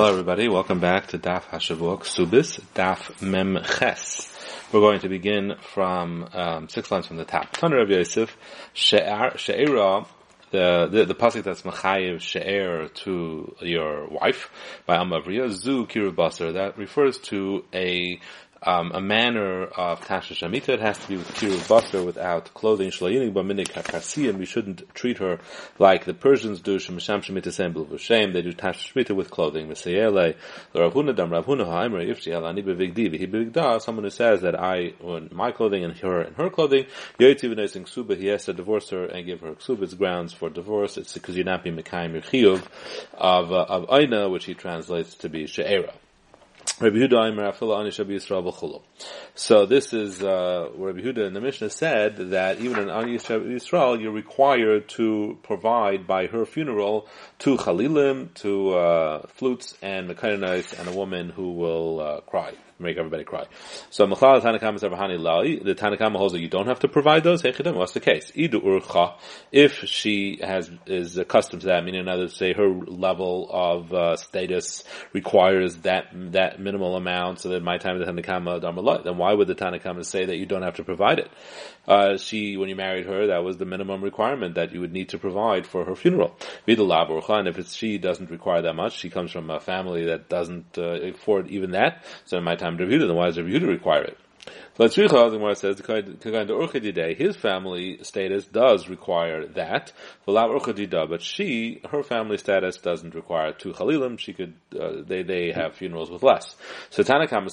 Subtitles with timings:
[0.00, 4.34] Hello everybody, welcome back to Daf Hashavua Subis, Daf Mem Ches.
[4.72, 7.52] We're going to begin from um, six lines from the top.
[7.52, 8.34] Tanur of Yosef,
[8.72, 9.36] She'era,
[10.52, 14.48] the, the, the pasuk that's Machayev She'er to your wife
[14.86, 18.18] by Amavriya, Zu Kirubasar, that refers to a
[18.62, 20.70] um, a manner of kasha shamita.
[20.70, 22.90] It has to be with kiru basar, without clothing.
[22.90, 24.38] Shlayini b'minik hakasiyim.
[24.38, 25.38] We shouldn't treat her
[25.78, 26.78] like the Persians do.
[26.78, 28.32] Shemasham shemita sembel v'shem.
[28.32, 29.68] They do shmita with clothing.
[29.68, 30.36] Mesayele
[30.74, 33.82] l'ravhuna dam ravhuna ha'imra ifti alani bevigdi v'hi.
[33.82, 36.86] Someone who says that I own my clothing and her and her clothing.
[37.18, 38.16] Yoytzi v'neising ksuba.
[38.16, 39.82] He has to divorce her and give her ksuba.
[39.82, 40.96] It's grounds for divorce.
[40.96, 42.60] It's because you're not being mekayim your
[43.14, 45.92] of uh, of aina, which he translates to be she'era.
[49.34, 54.00] So this is uh, Rabbi Huda in the Mishnah said that even in Ani Yisrael
[54.00, 57.06] you're required to provide by her funeral
[57.38, 62.96] two chalilim, two uh, flutes, and mekainais, and a woman who will uh, cry make
[62.96, 63.46] everybody cry.
[63.90, 64.80] So Mechlal Tanakam is.
[64.80, 67.42] The Tanakama holds that you don't have to provide those.
[67.42, 68.30] Hechidim, what's the case?
[68.32, 69.14] Idu Urcha,
[69.52, 74.84] if she has is accustomed to that, meaning another say her level of uh, status
[75.12, 79.48] requires that that minimal amount, so that my time the Tanakama Dharma then why would
[79.48, 81.30] the Tanakama say that you don't have to provide it?
[81.86, 85.08] Uh, she, when you married her, that was the minimum requirement that you would need
[85.08, 86.36] to provide for her funeral.
[86.66, 90.78] And if it's, she doesn't require that much, she comes from a family that doesn't
[90.78, 94.18] uh, afford even that, so in my time to then why does Yehuda require it?
[94.80, 95.78] But the Gemara says
[97.18, 99.92] his family status does require that.
[100.24, 104.18] But she, her family status doesn't require two chalilim.
[104.18, 106.56] She could, uh, they they have funerals with less.
[106.88, 107.44] So Tanakam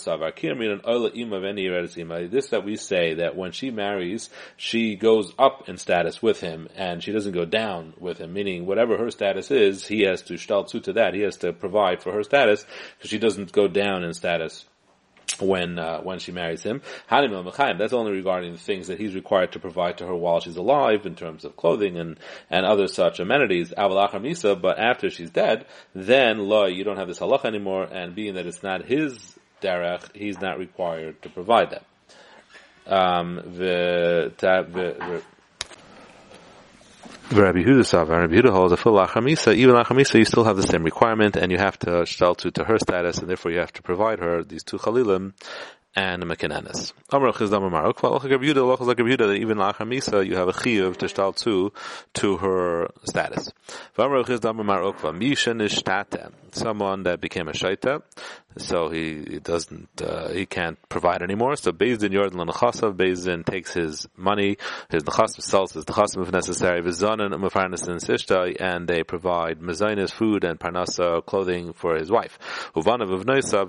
[2.32, 6.70] This that we say that when she marries, she goes up in status with him,
[6.76, 8.32] and she doesn't go down with him.
[8.32, 11.14] Meaning, whatever her status is, he has to shtaltzu to that.
[11.14, 12.66] He has to provide for her status
[12.98, 14.66] because she doesn't go down in status
[15.40, 16.82] when uh, when she marries him.
[17.10, 21.06] That's only regarding the things that he's required to provide to her while she's alive
[21.06, 22.18] in terms of clothing and,
[22.50, 23.74] and other such amenities.
[23.76, 28.46] But after she's dead, then lo, you don't have this halach anymore, and being that
[28.46, 31.86] it's not his derech, he's not required to provide that.
[32.88, 35.22] Um, the, the,
[37.30, 39.54] Rabbi Huda Sav, Rabbi Huda holds a full lachamisa.
[39.54, 42.64] Even lachamisa, you still have the same requirement, and you have to shtel to, to
[42.64, 45.34] her status, and therefore you have to provide her these two chalilim
[45.98, 46.94] and Mekanenis.
[47.12, 51.36] Amar Chizdam Amar Rabbi Yehuda Rabbi Yehuda even Lachamisa you have a chiyuv to shtal
[51.44, 51.74] to
[52.14, 53.52] to her status.
[53.98, 58.04] Amar Chizdam Amar Okva Misha Nishtata someone that became a shaita
[58.60, 61.56] so he, he doesn't uh, he can't provide anymore.
[61.56, 64.58] So Bezdin Yordan Lenachasav Bezdin takes his money,
[64.90, 70.12] his Nechasav sells his Nechasav if necessary, Vizanan Mafarnas and Sishta, and they provide Mazainis
[70.12, 72.38] food and Parnasa clothing for his wife.
[72.76, 73.68] Uvanav of Noisa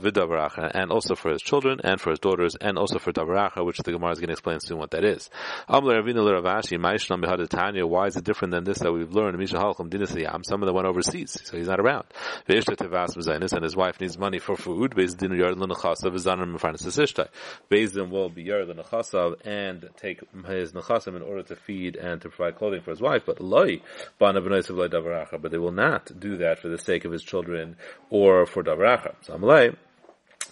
[0.74, 3.92] and also for his children and for his daughters and also for Davaracha, which the
[3.92, 5.30] Gemara is going to explain soon what that is.
[5.68, 9.38] Amler Ravina Leravashi Maishlam Behadatanya, why is it different than this that we've learned?
[9.38, 12.04] Misha Dinasiyam, some of them went overseas, so he's not around.
[12.48, 16.46] Veishta Tevas Mazainis, and his wife needs money for food food, Bezdin Yard L'Nechasav Zanar
[16.46, 17.28] Mefarnas Ishtai.
[17.68, 22.28] Bezdin will be Yard L'Nechasav and take his Nechasav in order to feed and to
[22.28, 23.80] provide clothing for his wife, but Loi,
[24.18, 27.24] Bana B'naisav loy Davaracha, but they will not do that for the sake of his
[27.24, 27.76] children
[28.10, 29.14] or for Davaracha.
[29.22, 29.74] So Amalei,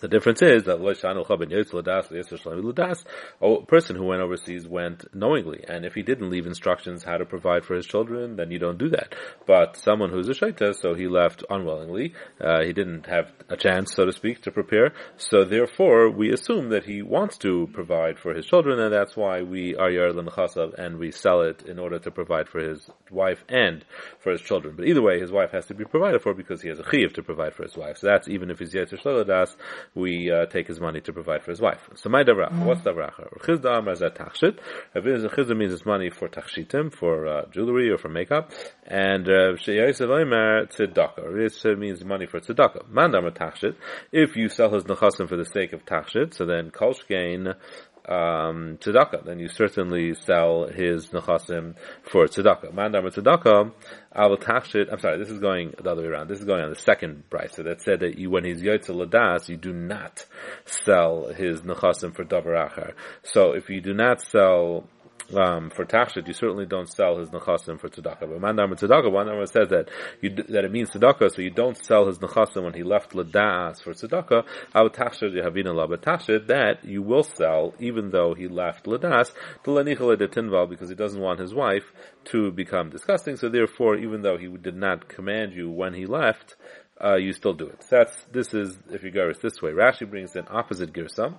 [0.01, 0.77] the difference is that
[3.41, 7.25] a person who went overseas went knowingly, and if he didn't leave instructions how to
[7.25, 9.15] provide for his children, then you don't do that.
[9.47, 13.95] But someone who's a shaita, so he left unwillingly, uh, he didn't have a chance,
[13.95, 14.93] so to speak, to prepare.
[15.17, 19.43] So therefore, we assume that he wants to provide for his children, and that's why
[19.43, 23.45] we are yar chasav and we sell it in order to provide for his wife
[23.49, 23.85] and
[24.19, 24.75] for his children.
[24.77, 27.13] But either way, his wife has to be provided for because he has a chiv
[27.15, 27.99] to provide for his wife.
[27.99, 29.57] So that's even if he's yetzer shlodas
[29.97, 31.81] we uh, take his money to provide for his wife.
[31.95, 32.65] So my davracha, mm-hmm.
[32.67, 33.33] what's davracha?
[33.41, 34.59] Chizda amar zet tachshit.
[34.95, 38.53] Chizda means it's money for tachshitim, for uh, jewelry or for makeup,
[38.85, 41.65] and sheyayisav omer tzedakah.
[41.65, 42.89] It means money for tzedakah.
[42.91, 43.75] Man tachshit.
[44.13, 47.55] If you sell his nechasim for the sake of tachshit, so then kolshkein
[48.09, 52.73] um, tzedakah, then you certainly sell his nechasim for tzedakah.
[52.73, 53.73] Mandar tzedakah,
[54.15, 56.29] al tachshit, I'm sorry, this is going the other way around.
[56.29, 59.49] This is going on the second brisa that said that you, when he's yotze ladas,
[59.49, 60.25] you do not
[60.65, 62.93] sell his nechasim for davar.
[63.23, 64.89] So if you do not sell
[65.35, 68.21] um, for tachshit, you certainly don't sell his nechasim for tzedakah.
[68.21, 69.89] But mandar tzedakah, one number says that
[70.21, 73.83] you, that it means tzedakah, so you don't sell his nechasim when he left ladas
[73.83, 74.45] for tzedakah.
[74.75, 79.33] Out tachshit yehavina la, but tachshit that you will sell even though he left ladas
[79.65, 81.93] to lenichale de tinval because he doesn't want his wife
[82.25, 83.37] to become disgusting.
[83.37, 86.57] So therefore, even though he did not command you when he left
[87.03, 87.83] uh, you still do it.
[87.83, 89.73] So that's, this is, if you go this way.
[89.73, 91.35] Rashi brings an opposite girsa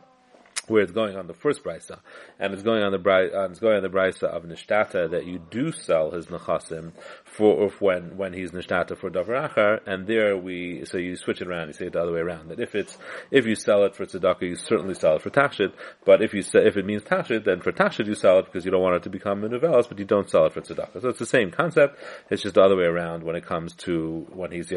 [0.68, 2.00] where it's going on the first brisa,
[2.40, 5.26] and it's going on the bri- uh, it's going on the brisa of nishtata that
[5.26, 6.92] you do sell his nechasim
[7.24, 11.48] for when when he's nishtata for davar achar, and there we so you switch it
[11.48, 12.50] around, you say it the other way around.
[12.50, 12.98] That if it's
[13.32, 15.74] if you sell it for tzedakah, you certainly sell it for tashit,
[16.06, 18.66] but if you say, if it means tashit, then for tashit you sell it because
[18.66, 21.02] you don't want it to become a novelis, but you don't sell it for tzedakah.
[21.02, 22.00] So it's the same concept.
[22.30, 24.72] It's just the other way around when it comes to when he's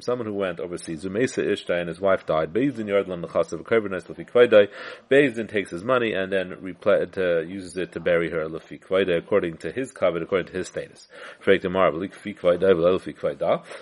[0.00, 2.52] Someone who went overseas, Zumesa Ishtai and his wife died.
[2.52, 4.68] Bezdin Yardlan the Chasav Karbanis Lafi Kvaidai.
[5.10, 9.58] Bezdin takes his money and then repl- to, uses it to bury her Kvaidai according
[9.58, 11.08] to his covenant, according to his status.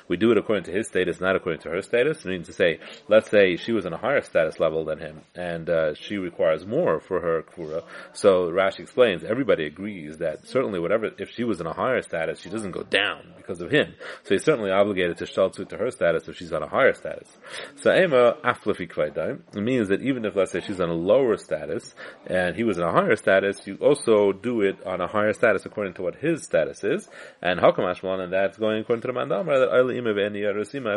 [0.09, 2.25] We do it according to his status, not according to her status.
[2.25, 5.69] Meaning to say, let's say she was in a higher status level than him, and
[5.69, 7.83] uh, she requires more for her kura.
[8.13, 12.41] So Rashi explains, everybody agrees that certainly whatever, if she was in a higher status,
[12.41, 13.95] she doesn't go down because of him.
[14.25, 17.29] So he's certainly obligated to shaltzu to her status if she's on a higher status.
[17.77, 21.37] So Ema aflafi kvaidai, it means that even if let's say she's on a lower
[21.37, 21.95] status
[22.27, 25.67] and he was in a higher status, you also do it on a higher status
[25.67, 27.09] according to what his status is.
[27.41, 30.95] And Hakam and that's going according to the Mandamar that Ayla Ima Ve'eni Yarosima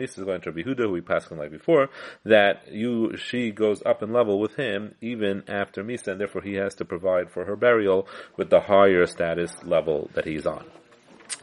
[0.00, 1.88] is going to Behuda, who we passed on like before,
[2.24, 6.54] that you, she goes up in level with him even after Misa, and therefore he
[6.54, 10.64] has to provide for her burial with the higher status level that he's on.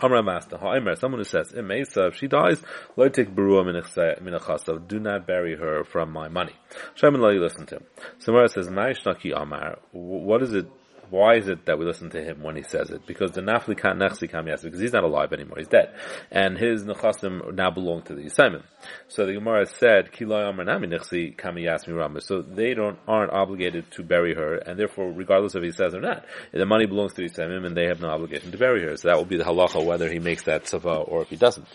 [0.01, 0.57] Amra Master,
[0.95, 2.61] someone who says, if she dies,
[2.97, 6.53] do not bury her from my money.
[6.95, 7.85] Shaiman you listen to him.
[8.19, 10.67] Samara says, Amar, what is it
[11.09, 13.05] why is it that we listen to him when he says it?
[13.05, 15.93] Because the nafli kan nechsi kam because he's not alive anymore, he's dead.
[16.31, 18.63] And his nechasim now belong to the Yisayim.
[19.07, 21.57] So the Gemara said, Kilay amar nami nechsi kam
[22.21, 26.01] So they don't, aren't obligated to bury her, and therefore, regardless if he says or
[26.01, 28.97] not, the money belongs to the Yisayim, and they have no obligation to bury her.
[28.97, 31.67] So that will be the halacha, whether he makes that tzava or if he doesn't.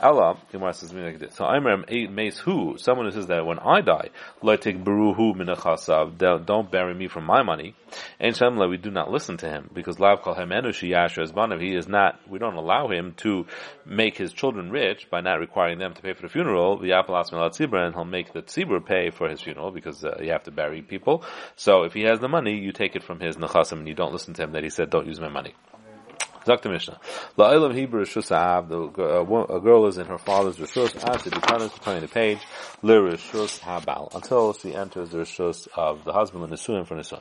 [0.00, 1.34] Allah, Gemara says like this.
[1.34, 4.10] So I'm mace who, someone who says that when I die,
[4.60, 7.74] take baruhu minachasav, don't bury me from my money.
[8.20, 10.72] And Shamla, we do not listen to him because Lav Kal Hemenu
[11.60, 13.46] he is not, we don't allow him to
[13.84, 16.78] make his children rich by not requiring them to pay for the funeral.
[16.78, 20.50] The and he'll make the tzibur pay for his funeral because uh, you have to
[20.50, 21.24] bury people.
[21.56, 24.12] So if he has the money, you take it from his nechasim and you don't
[24.12, 25.54] listen to him that he said, don't use my money.
[26.44, 26.70] Dr.
[26.70, 26.98] Mishnah.
[27.36, 32.08] La'ilam Hebrew Rishus a girl is in her father's Rishus, as to be turning the
[32.08, 32.38] page,
[32.82, 37.20] Le Rishus Habal, until she enters the Rishus of the husband, and Nisuim for Nisuim.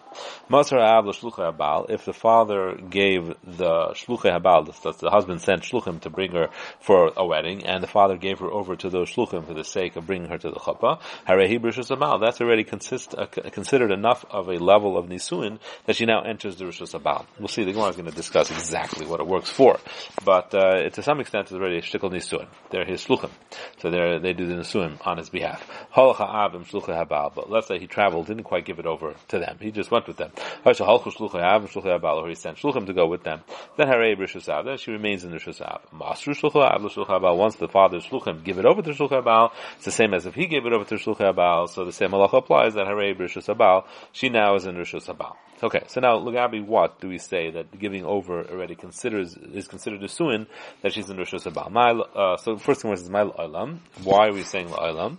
[0.49, 5.63] Masar Av L'Shluchai Habal, if the father gave the Shluchai Habal, that's the husband sent
[5.63, 6.49] Shluchim to bring her
[6.79, 9.95] for a wedding, and the father gave her over to those Shluchim for the sake
[9.95, 11.87] of bringing her to the Chuppah, Hare Hebrew Rishus
[12.19, 16.57] that's already consist, uh, considered enough of a level of Nisuin that she now enters
[16.57, 17.25] the Rishus Habal.
[17.39, 19.79] We'll see, the Gemara is going to discuss exactly what it works for.
[20.23, 22.47] But uh, to some extent, it's already a shtickle nisuin.
[22.69, 23.31] They're his shluchim,
[23.79, 25.65] so they they do the nisuim on his behalf.
[25.95, 29.57] But let's say he traveled, didn't quite give it over to them.
[29.59, 30.31] He just went with them.
[30.65, 33.41] Or he sent shluchim to go with them.
[33.77, 34.65] Then harei b'rishusav.
[34.65, 35.81] Then she remains in the rishusav.
[35.93, 40.25] Masru shluchav Once the father's shluchim give it over to shluchav it's the same as
[40.25, 43.85] if he gave it over to shluchav So the same halacha applies that harei b'rishusav.
[44.11, 45.35] She now is in rishusav.
[45.63, 50.03] Okay, so now Lugabi, what do we say that giving over already considers is considered
[50.03, 50.45] a suin
[50.83, 52.15] that she's in Rosh Hashanah?
[52.15, 53.23] Uh, so first thing was is my.
[53.23, 55.17] Why are we saying La'olam?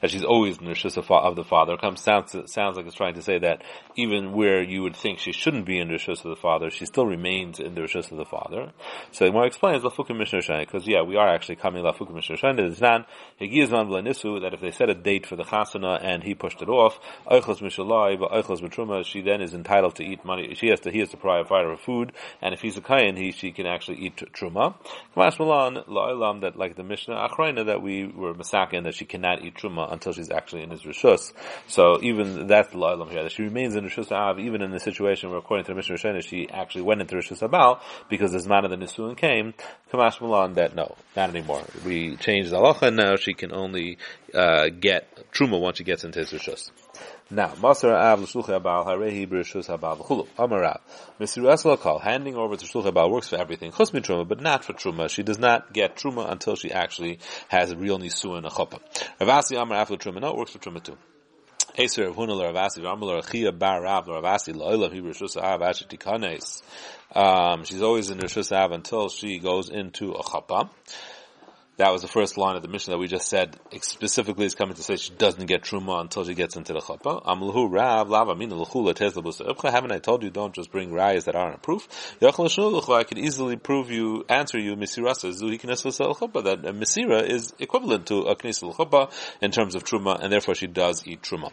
[0.00, 1.74] That she's always in the Rishus of the father.
[1.74, 3.62] It comes, sounds, sounds like it's trying to say that
[3.96, 6.86] even where you would think she shouldn't be in the Rishus of the father, she
[6.86, 8.72] still remains in the Rishus of the father.
[9.12, 12.52] So the more explains Lafukim Mishnah because yeah, we are actually coming Lafukim Mishnah Shai,
[12.52, 13.06] that it's not,
[13.38, 16.98] that if they set a date for the chasana and he pushed it off,
[17.30, 20.98] Eichlas Mishalai, but Matruma, she then is entitled to eat money, she has to, he
[21.00, 24.16] has to provide her food, and if he's a kayan, he, she can actually eat
[24.32, 24.74] truma.
[25.16, 29.44] Kamash Malan, La'ilam, that like the Mishnah Achraina, that we were masakin, that she cannot
[29.44, 31.32] eat truma until she's actually in his rishus.
[31.66, 34.80] So even that's the la'ilam here that she remains in rishus av even in the
[34.80, 38.46] situation where according to the Mishnah Rishonah she actually went into rishus abal because as
[38.46, 39.54] man of the nisuin came.
[39.92, 41.64] Kamash Milan that no, not anymore.
[41.84, 43.98] We changed the halacha now she can only
[44.34, 46.70] uh, get truma once she gets into his rishus.
[47.32, 50.26] Now, Masar Av L'Shluchei Abal Harehi B'Rishus Habal V'Chulu.
[50.36, 50.80] Amarav.
[51.20, 53.70] Mesiru Esel handing over to Shluchei Abal works for everything.
[53.70, 55.08] Chus Truma, but not for Truma.
[55.08, 58.50] She does not get Truma until she actually has a real Nisu and a.
[58.50, 60.98] Ravasi Amar Af Truma, no, it works for Truma too.
[61.78, 65.62] Eser of Huna Ravasi, V'Amar L'Achia Bar Rav Ravasi L'Oilam He B'Rishus Av.
[67.12, 70.68] Um, she's always in Rishus Av until she goes into a.
[71.80, 74.74] That was the first line of the mission that we just said specifically is coming
[74.74, 77.24] to say she doesn't get truma until she gets into the chuppah.
[77.24, 81.88] Amlahu rav l'chula tezla Haven't I told you don't just bring rayas that aren't proof?
[82.20, 88.08] I could easily prove you, answer you misirasa zuhi chuppah that a misira is equivalent
[88.08, 89.10] to a knesel chuppah
[89.40, 91.50] in terms of truma, and therefore she does eat truma.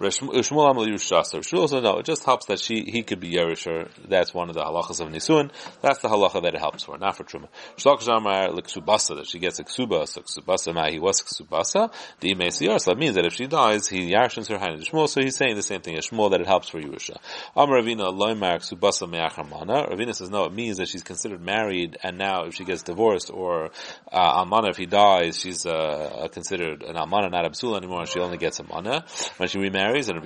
[0.00, 3.88] Also no, it just helps that she he could be Yerisher.
[4.06, 5.50] That's one of the halachas of Nisun.
[5.80, 7.48] That's the halacha that it helps for, not for Truma.
[7.76, 11.92] That she gets a ksuba, so ksubasa ma he was ksubasa.
[12.20, 15.20] The Imesiyar, so that means that if she dies, he yarshins her hand Shmuel, so
[15.20, 17.16] he's saying the same thing as Shmuel, that it helps for Yerusha.
[17.56, 19.90] Amar Ravina Loimar ksubasa me'achamana.
[19.90, 23.30] Ravina says no, it means that she's considered married, and now if she gets divorced,
[23.30, 23.70] or
[24.12, 28.38] uh, Almana, if he dies, she's uh, considered an Almana, not Absula anymore, she only
[28.38, 29.04] gets a Mana.
[29.36, 30.22] When she remarries, and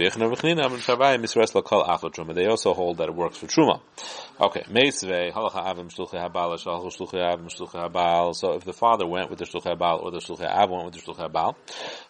[2.37, 3.81] they also hold that it works for Truma.
[4.41, 9.31] Okay, Meisve, halacha avim shluchi habal, shluchi avim shluchi habal, So if the father went
[9.31, 11.57] with the Shluchei Habal, or the Shluchei Av went with the Shluchei Habal,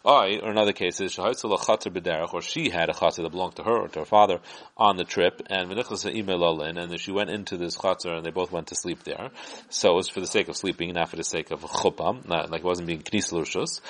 [0.05, 4.01] or in other cases, or she had a chatzah that belonged to her or to
[4.01, 4.41] her father
[4.77, 8.75] on the trip, and and she went into this chatzah and they both went to
[8.75, 9.31] sleep there.
[9.69, 12.51] So it was for the sake of sleeping, not for the sake of chuppah, not
[12.51, 13.81] like it wasn't being knis l'rshus.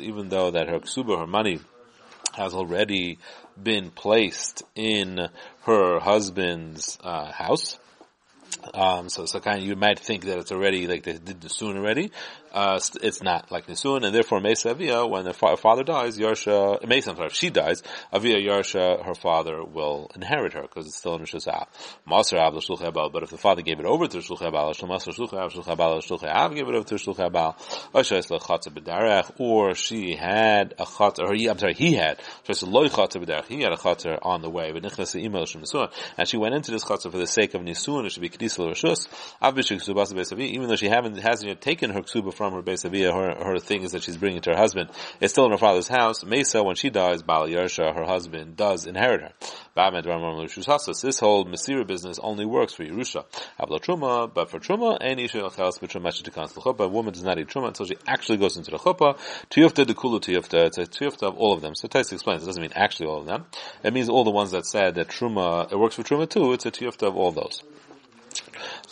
[0.00, 1.60] Even though that her ksuba, her money,
[2.34, 3.18] has already
[3.60, 5.28] been placed in
[5.62, 7.78] her husband's uh, house.
[8.74, 11.48] Um, so, so kind of you might think that it's already like they did the
[11.48, 12.10] soon already,
[12.56, 16.82] uh, it's not like Nisun, and therefore Mesa Avia, when the fa- father dies, Yarsha,
[16.88, 21.20] Mesa, if she dies, Avia Yarsha, her father will inherit her, because it's still in
[21.20, 21.68] Rishus Av.
[22.08, 25.34] Maser Av l'shluch but if the father gave it over to Shluch Abal, Shlomaser Shluch
[25.34, 27.56] Av, Shluch Abal, Shluch Av gave it over to Shluch Abal,
[27.92, 32.66] Ashais l'chatza b'darech, or she had a chatza, or he, I'm sorry, he had, Ashais
[32.66, 37.10] loy b'darech, he had a chatza on the way, and she went into this chatza
[37.12, 41.48] for the sake of Nisun, it should be b'shik Subasa even though she haven't, hasn't
[41.48, 44.56] yet taken her ksuba from her base her, her things that she's bringing to her
[44.56, 46.24] husband, is still in her father's house.
[46.24, 49.32] Mesa, when she dies, Baal Yersha, her husband, does inherit her.
[49.76, 53.24] This whole Masira business only works for Yerusha.
[53.60, 57.48] Abla Truma, but for Truma, any Shilachas B'Truma to Chuppah, a woman does not eat
[57.48, 59.18] Truma until she actually goes into the Chuppah.
[59.50, 61.74] Tuyufta, the Kulu Tuyufta, it's a Tuyufta of all of them.
[61.74, 63.46] So Tais explains, it doesn't mean actually all of them.
[63.82, 66.66] It means all the ones that said that Truma, it works for Truma too, it's
[66.66, 67.62] a Tuyufta of all those.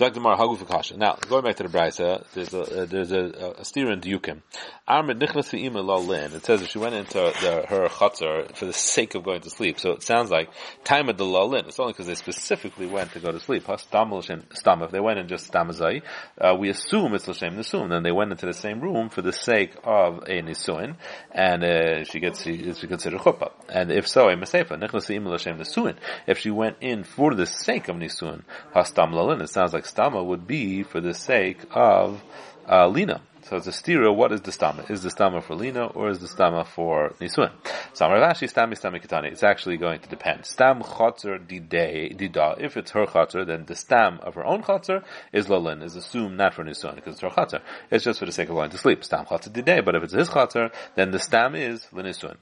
[0.01, 4.43] Now, going back to the Brisa, there's a uh, there's a, a steer in Diukim.
[4.87, 6.33] Lin.
[6.33, 9.51] It says that she went into the, her chutzar for the sake of going to
[9.51, 9.81] sleep.
[9.81, 10.51] So it sounds like
[10.85, 11.67] time of the Lalin.
[11.67, 13.65] It's only because they specifically went to go to sleep.
[13.77, 16.03] Stam if they went in just stamazai,
[16.39, 17.89] uh, we assume it's l'shem nisum.
[17.89, 20.97] Then they went into the same room for the sake of a nisuin,
[21.31, 23.53] and uh, she gets she, she considered chuppah.
[23.69, 25.97] And if so, a mesefa Nichnas l'shem nisuin.
[26.27, 28.43] If she went in for the sake of nisuin,
[28.75, 29.41] hastam lalin.
[29.41, 32.23] It sounds like stama would be for the sake of
[32.69, 33.21] uh, lina.
[33.43, 34.15] So it's a stira.
[34.15, 34.91] What is the stama?
[34.91, 37.51] Is the stama for lina or is the stama for nisun?
[37.93, 39.33] Samar Rashi stami stami kitani.
[39.33, 40.47] It's actually going to depend.
[40.47, 42.59] Stam chotzer didei dida.
[42.59, 45.83] If it's her chotzer, then the stam of her own chotzer is lalin.
[45.83, 47.61] Is assumed not for nisun because it's her chotzer.
[47.91, 49.05] It's just for the sake of going to sleep.
[49.05, 49.85] Stam chotzer didei.
[49.85, 52.37] But if it's his chotzer, then the stam is linisun.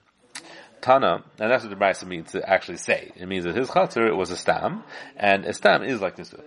[0.83, 3.13] Tana, and that's what the Brisa means to actually say.
[3.17, 4.83] It means that his chatzar was a stam,
[5.17, 6.43] and a stam is like nisun.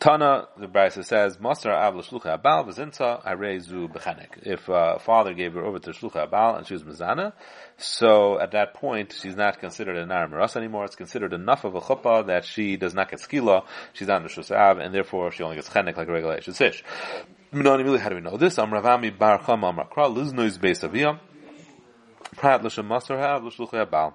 [0.00, 4.44] Tana, the Brisa says, Master Avla Shlucha Abal Vazinta Arezu Bechanek.
[4.44, 7.32] If uh, father gave her over to Shlucha Abal and she was Mizana,
[7.76, 10.84] so at that point she's not considered an Nar Maras anymore.
[10.86, 13.64] It's considered enough of a chuppah that she does not get skila.
[13.92, 16.38] She's not in the Shus and therefore she only gets chenek like a regular.
[16.38, 18.58] Minani how do we know this?
[18.58, 21.20] Am Ravami Bar Chama Makra Liznois Beis Aviyah.
[22.36, 24.14] Prat L'Shem Master Hav L'Shlucha Abal.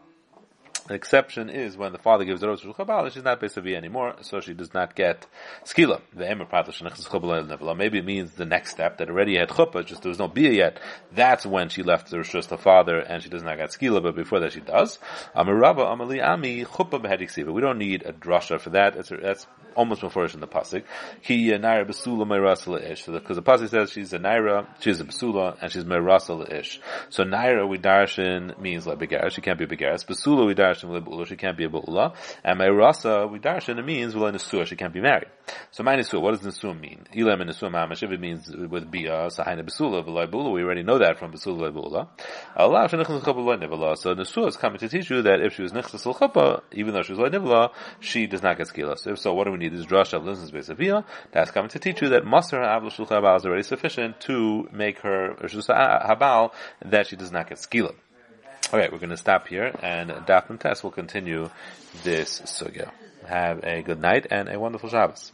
[0.90, 4.40] Exception is when the father gives the rose to and she's not Besavi anymore, so
[4.40, 5.28] she does not get
[5.66, 6.02] skila.
[6.14, 10.28] The Maybe it means the next step that already had chuppah, just there was no
[10.28, 10.80] bia yet.
[11.14, 14.16] That's when she left the rishus the father and she does not get skila, but
[14.16, 15.00] before that she does.
[15.36, 18.96] Amirava Amali Ami chuppah We don't need a drasha for that.
[18.96, 20.84] It's, that's almost before in the pasuk.
[21.24, 21.86] Ki naira.
[21.88, 26.82] Because the pasuk says she's a naira, she's a besula, and she's meirasa ish.
[27.10, 29.32] So naira we darshan means like begaris.
[29.32, 30.06] She can't be begaris.
[30.06, 31.26] Besula we darshan lebula.
[31.26, 32.14] She can't be a bula.
[32.44, 34.66] And meirasa we darshan it means well nesua.
[34.66, 35.30] She can't be married.
[35.72, 36.22] So my nesua.
[36.22, 37.06] What does nesua mean?
[37.16, 38.04] Ilam and nesua mamash.
[38.04, 42.10] It means with bia sahina besula bula, we already know that from besula bula.
[42.56, 45.72] Allah shenichnas chapa loy So nesua is coming to teach you that if she was
[45.72, 47.68] nichnas chapa, even though she was loy
[48.00, 48.98] she does not get skila.
[48.98, 49.78] So if so, what do we need?
[49.78, 53.46] this drasha of Linsen's Beisavia, that's coming to teach you that Master Avla Shulcha is
[53.46, 56.54] already sufficient to make her Habal
[56.84, 57.94] that she does not get skila.
[58.74, 61.50] Alright, we're going to stop here and Dapim Tess will continue
[62.04, 62.92] this sugya.
[63.26, 65.32] Have a good night and a wonderful Shabbos.